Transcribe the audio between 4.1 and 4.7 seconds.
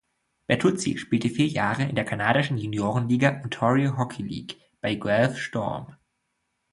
League